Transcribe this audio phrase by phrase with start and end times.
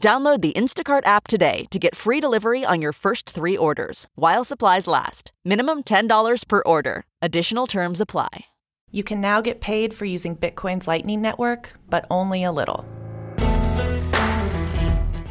[0.00, 4.44] Download the Instacart app today to get free delivery on your first three orders while
[4.44, 5.32] supplies last.
[5.44, 7.04] Minimum $10 per order.
[7.20, 8.46] Additional terms apply.
[8.92, 12.86] You can now get paid for using Bitcoin's Lightning Network, but only a little.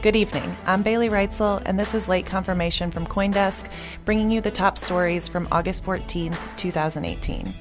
[0.02, 0.56] Good evening.
[0.66, 3.68] I'm Bailey Reutzel, and this is Late Confirmation from Coindesk,
[4.06, 7.54] bringing you the top stories from August 14th, 2018.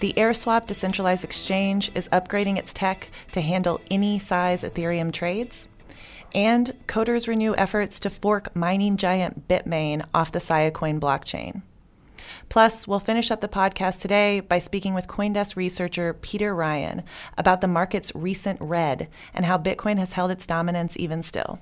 [0.00, 5.68] The AirSwap decentralized exchange is upgrading its tech to handle any size Ethereum trades
[6.34, 11.62] and coders renew efforts to fork mining giant Bitmain off the Siacoin blockchain.
[12.48, 17.02] Plus, we'll finish up the podcast today by speaking with Coindesk researcher Peter Ryan
[17.38, 21.58] about the market's recent red and how Bitcoin has held its dominance even still.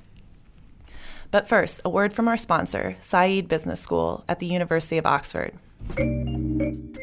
[1.30, 5.54] But first, a word from our sponsor, Said Business School at the University of Oxford.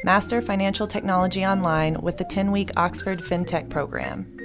[0.04, 4.38] Master Financial Technology Online with the 10 week Oxford FinTech program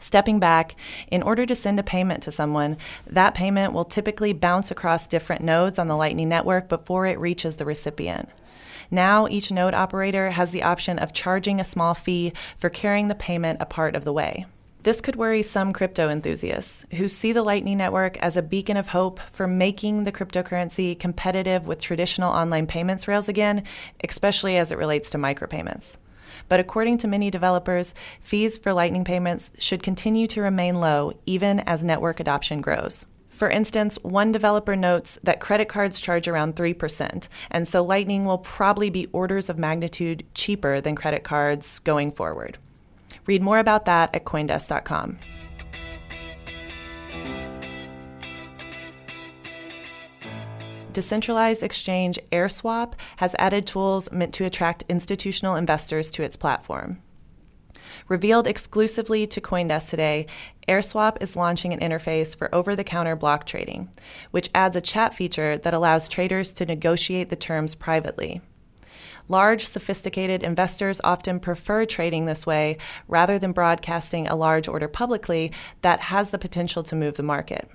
[0.00, 0.74] Stepping back,
[1.10, 2.76] in order to send a payment to someone,
[3.06, 7.56] that payment will typically bounce across different nodes on the Lightning Network before it reaches
[7.56, 8.28] the recipient.
[8.90, 13.14] Now, each node operator has the option of charging a small fee for carrying the
[13.14, 14.46] payment a part of the way.
[14.86, 18.86] This could worry some crypto enthusiasts who see the Lightning Network as a beacon of
[18.86, 23.64] hope for making the cryptocurrency competitive with traditional online payments rails again,
[24.08, 25.96] especially as it relates to micropayments.
[26.48, 31.58] But according to many developers, fees for Lightning payments should continue to remain low even
[31.60, 33.06] as network adoption grows.
[33.36, 38.38] For instance, one developer notes that credit cards charge around 3%, and so Lightning will
[38.38, 42.56] probably be orders of magnitude cheaper than credit cards going forward.
[43.26, 45.18] Read more about that at Coindesk.com.
[50.94, 57.02] Decentralized exchange AirSwap has added tools meant to attract institutional investors to its platform.
[58.08, 60.26] Revealed exclusively to Coindesk today,
[60.68, 63.88] AirSwap is launching an interface for over the counter block trading,
[64.30, 68.40] which adds a chat feature that allows traders to negotiate the terms privately.
[69.28, 72.78] Large, sophisticated investors often prefer trading this way
[73.08, 75.50] rather than broadcasting a large order publicly
[75.82, 77.68] that has the potential to move the market.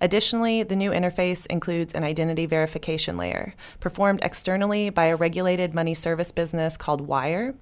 [0.00, 5.94] Additionally, the new interface includes an identity verification layer, performed externally by a regulated money
[5.94, 7.54] service business called Wyre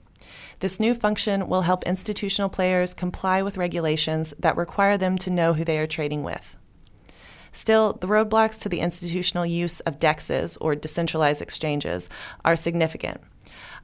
[0.61, 5.55] this new function will help institutional players comply with regulations that require them to know
[5.55, 6.57] who they are trading with.
[7.53, 12.09] Still, the roadblocks to the institutional use of DEXs, or decentralized exchanges,
[12.45, 13.21] are significant.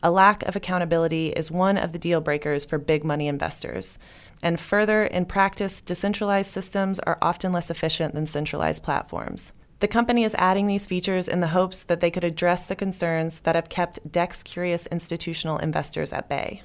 [0.03, 3.99] A lack of accountability is one of the deal breakers for big money investors.
[4.43, 9.53] And further, in practice, decentralized systems are often less efficient than centralized platforms.
[9.79, 13.41] The company is adding these features in the hopes that they could address the concerns
[13.41, 16.63] that have kept DEX curious institutional investors at bay.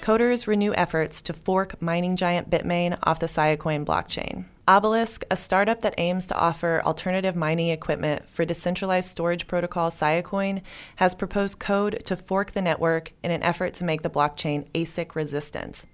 [0.00, 4.46] Coders renew efforts to fork mining giant Bitmain off the Siacoin blockchain.
[4.68, 10.62] Obelisk, a startup that aims to offer alternative mining equipment for decentralized storage protocol Siacoin,
[10.96, 15.14] has proposed code to fork the network in an effort to make the blockchain ASIC
[15.14, 15.84] resistant.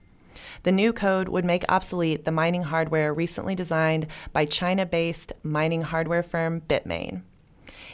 [0.63, 5.83] The new code would make obsolete the mining hardware recently designed by China based mining
[5.83, 7.23] hardware firm Bitmain.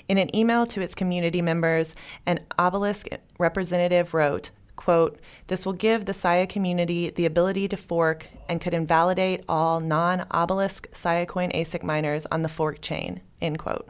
[0.09, 1.95] In an email to its community members,
[2.27, 3.09] an Obelisk
[3.39, 8.73] representative wrote, quote, This will give the Sia community the ability to fork and could
[8.73, 13.89] invalidate all non obelisk Siacoin ASIC miners on the fork chain, end quote.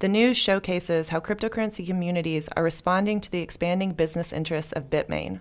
[0.00, 5.40] The news showcases how cryptocurrency communities are responding to the expanding business interests of Bitmain.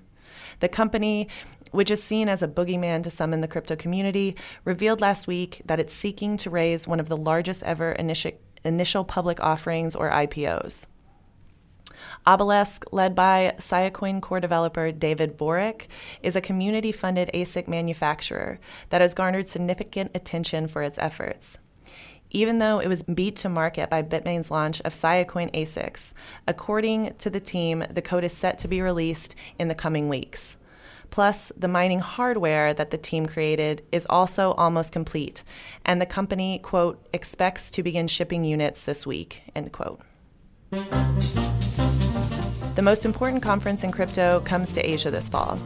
[0.59, 1.27] The company,
[1.71, 4.35] which is seen as a boogeyman to some in the crypto community,
[4.65, 9.03] revealed last week that it's seeking to raise one of the largest ever initi- initial
[9.03, 10.87] public offerings or IPOs.
[12.25, 15.87] Obelisk, led by Siacoin core developer David Vorick,
[16.21, 18.59] is a community funded ASIC manufacturer
[18.89, 21.57] that has garnered significant attention for its efforts.
[22.29, 26.11] Even though it was beat to market by Bitmain's launch of Siacoin ASICs,
[26.47, 30.57] according to the team, the code is set to be released in the coming weeks.
[31.09, 35.43] Plus, the mining hardware that the team created is also almost complete,
[35.85, 40.01] and the company, quote, expects to begin shipping units this week, end quote.
[42.75, 45.59] The most important conference in crypto comes to Asia this fall.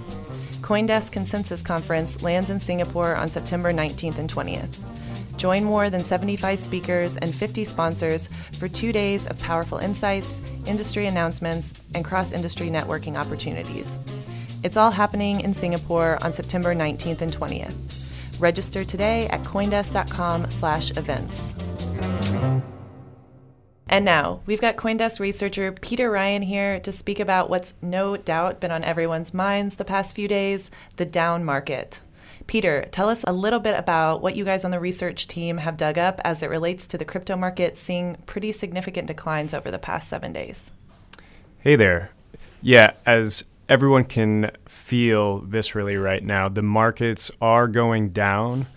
[0.61, 4.77] Coindesk Consensus Conference lands in Singapore on September 19th and 20th.
[5.35, 8.29] Join more than 75 speakers and 50 sponsors
[8.59, 13.97] for two days of powerful insights, industry announcements, and cross industry networking opportunities.
[14.63, 17.73] It's all happening in Singapore on September 19th and 20th.
[18.39, 21.55] Register today at coindesk.com/events.
[23.87, 28.59] And now, we've got Coindesk researcher Peter Ryan here to speak about what's no doubt
[28.61, 32.01] been on everyone's minds the past few days the down market.
[32.47, 35.75] Peter, tell us a little bit about what you guys on the research team have
[35.75, 39.79] dug up as it relates to the crypto market seeing pretty significant declines over the
[39.79, 40.71] past seven days.
[41.59, 42.11] Hey there.
[42.61, 48.67] Yeah, as everyone can feel viscerally right now, the markets are going down.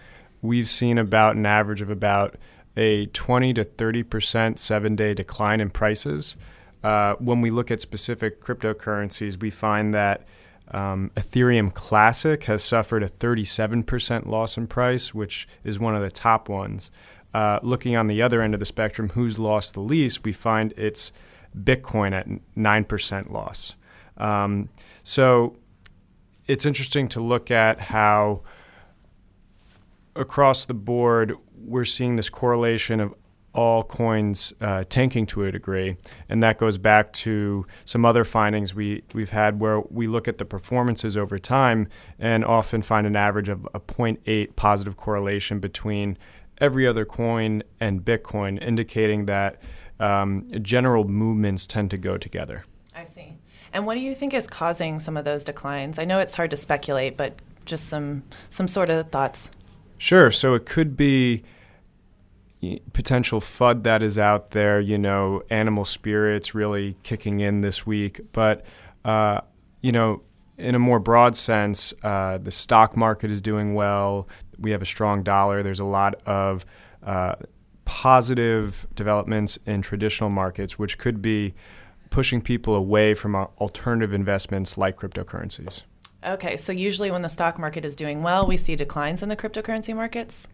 [0.40, 2.36] We've seen about an average of about
[2.76, 6.36] a 20 to 30 percent seven day decline in prices.
[6.84, 10.28] Uh, when we look at specific cryptocurrencies, we find that
[10.70, 16.10] um, Ethereum Classic has suffered a 37% loss in price, which is one of the
[16.10, 16.92] top ones.
[17.32, 20.72] Uh, looking on the other end of the spectrum, who's lost the least, we find
[20.76, 21.10] it's
[21.58, 23.74] Bitcoin at 9% loss.
[24.16, 24.68] Um,
[25.02, 25.56] so
[26.46, 28.42] it's interesting to look at how
[30.16, 33.14] across the board we're seeing this correlation of
[33.54, 35.96] all coins uh, tanking to a degree,
[36.28, 40.38] and that goes back to some other findings we we've had where we look at
[40.38, 41.88] the performances over time
[42.18, 46.18] and often find an average of a 0.8 positive correlation between
[46.58, 49.60] every other coin and Bitcoin, indicating that
[50.00, 52.64] um, general movements tend to go together.
[52.94, 53.38] I see.
[53.74, 55.98] And what do you think is causing some of those declines?
[55.98, 57.34] I know it's hard to speculate, but
[57.64, 59.50] just some some sort of thoughts.
[59.98, 60.30] Sure.
[60.30, 61.42] So it could be
[62.92, 68.20] potential FUD that is out there, you know, animal spirits really kicking in this week.
[68.32, 68.64] But,
[69.04, 69.40] uh,
[69.82, 70.22] you know,
[70.56, 74.28] in a more broad sense, uh, the stock market is doing well.
[74.58, 75.62] We have a strong dollar.
[75.62, 76.64] There's a lot of
[77.02, 77.34] uh,
[77.84, 81.54] positive developments in traditional markets, which could be
[82.10, 85.82] pushing people away from alternative investments like cryptocurrencies.
[86.24, 89.36] Okay, so usually when the stock market is doing well, we see declines in the
[89.36, 90.48] cryptocurrency markets?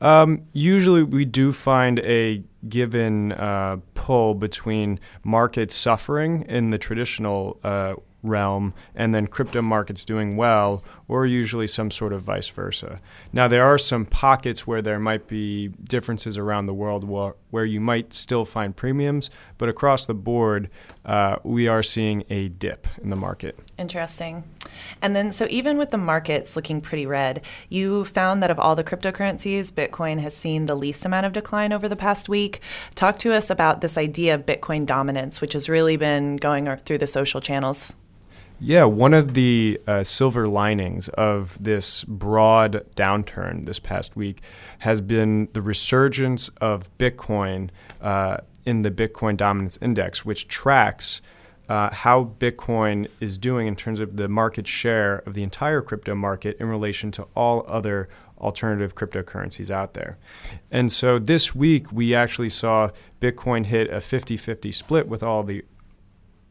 [0.00, 7.58] Um, usually, we do find a given uh, pull between markets suffering in the traditional
[7.62, 13.00] uh, realm and then crypto markets doing well, or usually some sort of vice versa.
[13.32, 17.64] Now, there are some pockets where there might be differences around the world where, where
[17.64, 20.70] you might still find premiums, but across the board,
[21.04, 23.58] uh, we are seeing a dip in the market.
[23.78, 24.44] Interesting.
[25.02, 28.76] And then, so even with the markets looking pretty red, you found that of all
[28.76, 32.60] the cryptocurrencies, Bitcoin has seen the least amount of decline over the past week.
[32.94, 36.98] Talk to us about this idea of Bitcoin dominance, which has really been going through
[36.98, 37.94] the social channels.
[38.62, 44.42] Yeah, one of the uh, silver linings of this broad downturn this past week
[44.80, 47.70] has been the resurgence of Bitcoin
[48.02, 48.36] uh,
[48.66, 51.22] in the Bitcoin Dominance Index, which tracks
[51.70, 56.14] uh, how Bitcoin is doing in terms of the market share of the entire crypto
[56.14, 60.18] market in relation to all other alternative cryptocurrencies out there.
[60.70, 62.90] And so this week, we actually saw
[63.22, 65.64] Bitcoin hit a 50 50 split with all the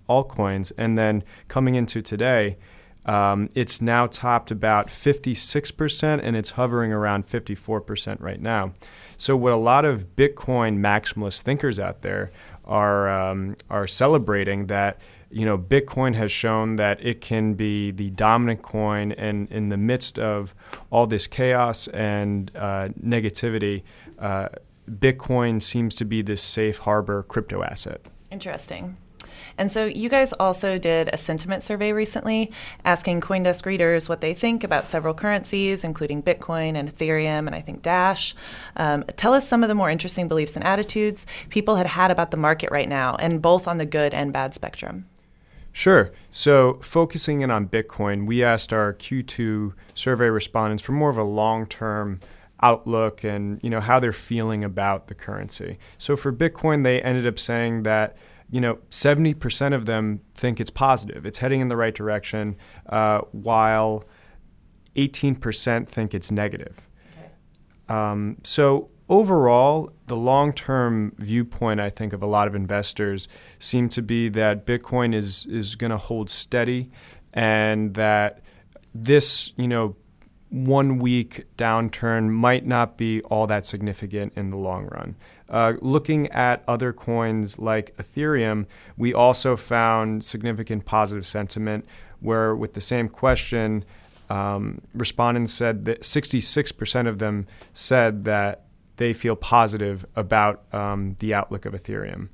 [0.10, 0.72] altcoins.
[0.78, 2.58] And then coming into today,
[3.06, 8.74] Um, it's now topped about 56%, and it's hovering around 54% right now.
[9.18, 12.30] So, what a lot of Bitcoin maximalist thinkers out there
[12.66, 15.00] are um, are celebrating that
[15.32, 19.78] you know Bitcoin has shown that it can be the dominant coin, and in the
[19.78, 20.54] midst of
[20.92, 23.82] all this chaos and uh, negativity,
[24.20, 24.50] uh,
[24.90, 28.02] Bitcoin seems to be this safe harbor crypto asset.
[28.30, 28.98] Interesting.
[29.60, 32.52] And so you guys also did a sentiment survey recently
[32.86, 37.60] asking Coindesk readers what they think about several currencies, including Bitcoin and Ethereum and I
[37.60, 38.34] think Dash.
[38.78, 42.32] Um, tell us some of the more interesting beliefs and attitudes people had had about
[42.32, 45.06] the market right now, and both on the good and bad spectrum.
[45.74, 46.12] Sure.
[46.32, 51.24] So, focusing in on Bitcoin, we asked our Q2 survey respondents for more of a
[51.24, 52.22] long term
[52.62, 55.78] outlook and you know how they're feeling about the currency.
[55.98, 58.18] So for Bitcoin, they ended up saying that
[58.52, 61.26] you know, 70% of them think it's positive.
[61.26, 62.56] It's heading in the right direction,
[62.88, 64.04] uh, while
[64.96, 66.88] 18% think it's negative.
[67.12, 67.30] Okay.
[67.88, 73.28] Um, so overall, the long-term viewpoint, I think, of a lot of investors
[73.60, 76.90] seem to be that Bitcoin is is going to hold steady,
[77.34, 78.42] and that
[78.94, 79.96] this, you know,
[80.50, 85.16] one week downturn might not be all that significant in the long run.
[85.48, 88.66] Uh, looking at other coins like Ethereum,
[88.98, 91.86] we also found significant positive sentiment
[92.20, 93.86] where, with the same question,
[94.30, 98.66] um, respondents said that 66% of them said that
[98.98, 102.30] they feel positive about um, the outlook of Ethereum.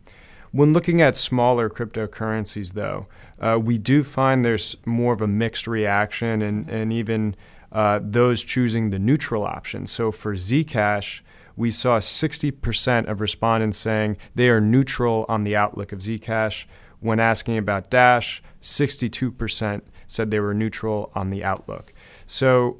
[0.52, 3.08] When looking at smaller cryptocurrencies, though,
[3.40, 7.36] uh, we do find there's more of a mixed reaction and, and even
[7.72, 9.88] uh, those choosing the neutral option.
[9.88, 11.22] So for Zcash,
[11.56, 16.66] we saw 60% of respondents saying they are neutral on the outlook of Zcash.
[17.00, 21.94] When asking about Dash, 62% said they were neutral on the outlook.
[22.26, 22.80] So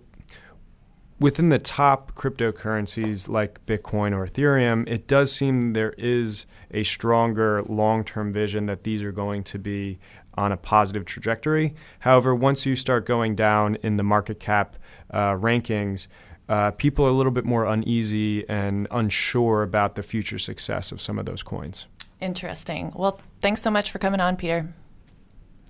[1.20, 7.64] within the top cryptocurrencies like Bitcoin or Ethereum, it does seem there is a stronger
[7.64, 10.00] long term vision that these are going to be
[10.38, 11.74] on a positive trajectory.
[12.00, 14.78] However, once you start going down in the market cap
[15.12, 16.08] uh, rankings,
[16.48, 21.02] uh, people are a little bit more uneasy and unsure about the future success of
[21.02, 21.88] some of those coins.
[22.22, 22.92] Interesting.
[22.96, 24.74] Well, thanks so much for coming on, Peter.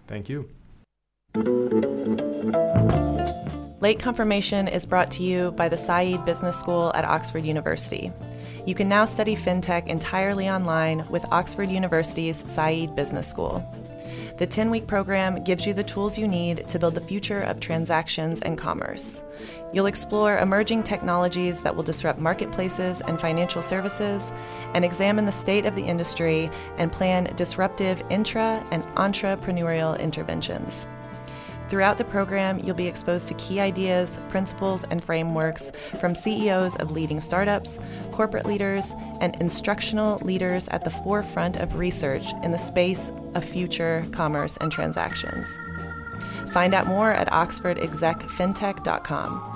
[0.08, 0.50] Thank you.
[3.82, 8.12] Late Confirmation is brought to you by the Said Business School at Oxford University.
[8.66, 13.64] You can now study fintech entirely online with Oxford University's Said Business School.
[14.38, 17.62] The 10 week program gives you the tools you need to build the future of
[17.62, 19.24] transactions and commerce.
[19.72, 24.34] You'll explore emerging technologies that will disrupt marketplaces and financial services,
[24.74, 30.86] and examine the state of the industry and plan disruptive intra and entrepreneurial interventions.
[31.70, 36.92] Throughout the program, you'll be exposed to key ideas, principles, and frameworks from CEOs of
[36.92, 37.80] leading startups,
[38.12, 44.06] corporate leaders, and instructional leaders at the forefront of research in the space of future
[44.12, 45.48] commerce and transactions.
[46.52, 49.52] Find out more at oxfordexecfintech.com.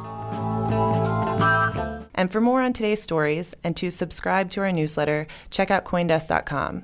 [2.16, 6.84] And for more on today's stories and to subscribe to our newsletter, check out Coindesk.com.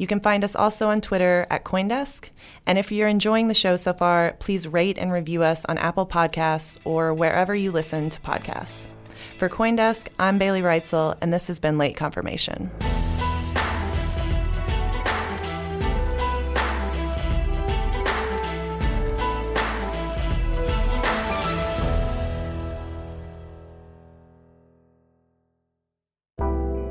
[0.00, 2.30] You can find us also on Twitter at Coindesk.
[2.64, 6.06] And if you're enjoying the show so far, please rate and review us on Apple
[6.06, 8.88] Podcasts or wherever you listen to podcasts.
[9.36, 12.70] For Coindesk, I'm Bailey Reutzel, and this has been Late Confirmation.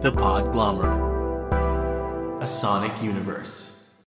[0.02, 0.99] The Podglomerate
[2.50, 3.79] Sonic Universe.